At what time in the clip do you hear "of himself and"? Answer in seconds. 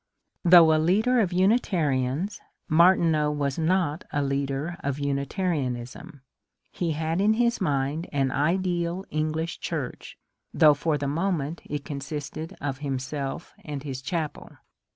12.59-13.83